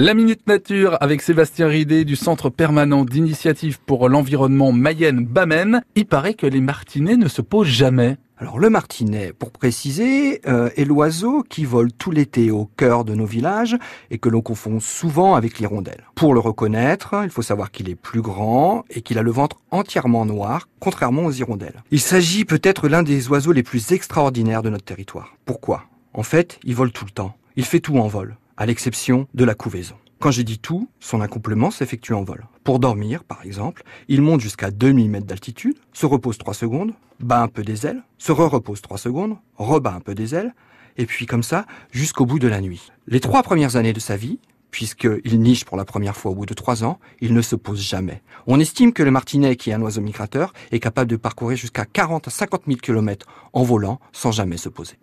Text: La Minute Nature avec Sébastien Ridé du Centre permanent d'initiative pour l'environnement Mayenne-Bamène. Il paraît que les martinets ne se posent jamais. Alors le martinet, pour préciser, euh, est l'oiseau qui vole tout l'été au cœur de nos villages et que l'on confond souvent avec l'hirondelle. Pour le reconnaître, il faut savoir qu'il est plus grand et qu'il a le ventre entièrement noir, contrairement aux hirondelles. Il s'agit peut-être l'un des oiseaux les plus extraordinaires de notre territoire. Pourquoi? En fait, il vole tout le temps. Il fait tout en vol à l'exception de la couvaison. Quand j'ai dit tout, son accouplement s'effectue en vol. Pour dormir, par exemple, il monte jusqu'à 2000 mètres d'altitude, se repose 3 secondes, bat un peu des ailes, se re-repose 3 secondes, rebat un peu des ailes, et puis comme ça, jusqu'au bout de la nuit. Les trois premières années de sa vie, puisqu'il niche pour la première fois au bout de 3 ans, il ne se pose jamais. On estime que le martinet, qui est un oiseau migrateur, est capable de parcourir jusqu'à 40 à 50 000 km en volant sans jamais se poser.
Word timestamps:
La 0.00 0.14
Minute 0.14 0.46
Nature 0.46 0.96
avec 1.00 1.20
Sébastien 1.20 1.66
Ridé 1.66 2.04
du 2.04 2.14
Centre 2.14 2.50
permanent 2.50 3.04
d'initiative 3.04 3.80
pour 3.80 4.08
l'environnement 4.08 4.70
Mayenne-Bamène. 4.70 5.82
Il 5.96 6.06
paraît 6.06 6.34
que 6.34 6.46
les 6.46 6.60
martinets 6.60 7.16
ne 7.16 7.26
se 7.26 7.42
posent 7.42 7.66
jamais. 7.66 8.16
Alors 8.36 8.60
le 8.60 8.70
martinet, 8.70 9.32
pour 9.36 9.50
préciser, 9.50 10.40
euh, 10.46 10.70
est 10.76 10.84
l'oiseau 10.84 11.42
qui 11.42 11.64
vole 11.64 11.90
tout 11.92 12.12
l'été 12.12 12.52
au 12.52 12.66
cœur 12.76 13.04
de 13.04 13.16
nos 13.16 13.26
villages 13.26 13.76
et 14.12 14.18
que 14.18 14.28
l'on 14.28 14.40
confond 14.40 14.78
souvent 14.78 15.34
avec 15.34 15.58
l'hirondelle. 15.58 16.04
Pour 16.14 16.32
le 16.32 16.38
reconnaître, 16.38 17.16
il 17.24 17.30
faut 17.30 17.42
savoir 17.42 17.72
qu'il 17.72 17.90
est 17.90 17.96
plus 17.96 18.22
grand 18.22 18.84
et 18.90 19.02
qu'il 19.02 19.18
a 19.18 19.22
le 19.22 19.32
ventre 19.32 19.56
entièrement 19.72 20.24
noir, 20.24 20.68
contrairement 20.78 21.24
aux 21.24 21.32
hirondelles. 21.32 21.82
Il 21.90 21.98
s'agit 21.98 22.44
peut-être 22.44 22.86
l'un 22.86 23.02
des 23.02 23.26
oiseaux 23.30 23.50
les 23.50 23.64
plus 23.64 23.90
extraordinaires 23.90 24.62
de 24.62 24.70
notre 24.70 24.84
territoire. 24.84 25.34
Pourquoi? 25.44 25.86
En 26.14 26.22
fait, 26.22 26.60
il 26.62 26.76
vole 26.76 26.92
tout 26.92 27.04
le 27.04 27.10
temps. 27.10 27.34
Il 27.56 27.64
fait 27.64 27.80
tout 27.80 27.98
en 27.98 28.06
vol 28.06 28.36
à 28.58 28.66
l'exception 28.66 29.28
de 29.34 29.44
la 29.44 29.54
couvaison. 29.54 29.94
Quand 30.18 30.32
j'ai 30.32 30.42
dit 30.42 30.58
tout, 30.58 30.88
son 30.98 31.20
accouplement 31.20 31.70
s'effectue 31.70 32.12
en 32.12 32.24
vol. 32.24 32.48
Pour 32.64 32.80
dormir, 32.80 33.22
par 33.22 33.44
exemple, 33.44 33.84
il 34.08 34.20
monte 34.20 34.40
jusqu'à 34.40 34.72
2000 34.72 35.08
mètres 35.08 35.26
d'altitude, 35.26 35.78
se 35.92 36.06
repose 36.06 36.38
3 36.38 36.54
secondes, 36.54 36.92
bat 37.20 37.40
un 37.40 37.46
peu 37.46 37.62
des 37.62 37.86
ailes, 37.86 38.02
se 38.18 38.32
re-repose 38.32 38.82
3 38.82 38.98
secondes, 38.98 39.36
rebat 39.56 39.94
un 39.94 40.00
peu 40.00 40.16
des 40.16 40.34
ailes, 40.34 40.54
et 40.96 41.06
puis 41.06 41.26
comme 41.26 41.44
ça, 41.44 41.66
jusqu'au 41.92 42.26
bout 42.26 42.40
de 42.40 42.48
la 42.48 42.60
nuit. 42.60 42.90
Les 43.06 43.20
trois 43.20 43.44
premières 43.44 43.76
années 43.76 43.92
de 43.92 44.00
sa 44.00 44.16
vie, 44.16 44.40
puisqu'il 44.72 45.40
niche 45.40 45.64
pour 45.64 45.76
la 45.76 45.84
première 45.84 46.16
fois 46.16 46.32
au 46.32 46.34
bout 46.34 46.46
de 46.46 46.54
3 46.54 46.82
ans, 46.82 46.98
il 47.20 47.34
ne 47.34 47.42
se 47.42 47.54
pose 47.54 47.80
jamais. 47.80 48.22
On 48.48 48.58
estime 48.58 48.92
que 48.92 49.04
le 49.04 49.12
martinet, 49.12 49.54
qui 49.54 49.70
est 49.70 49.74
un 49.74 49.82
oiseau 49.82 50.00
migrateur, 50.00 50.52
est 50.72 50.80
capable 50.80 51.10
de 51.10 51.16
parcourir 51.16 51.56
jusqu'à 51.56 51.84
40 51.84 52.26
à 52.26 52.30
50 52.32 52.62
000 52.66 52.78
km 52.80 53.26
en 53.52 53.62
volant 53.62 54.00
sans 54.12 54.32
jamais 54.32 54.56
se 54.56 54.68
poser. 54.68 54.96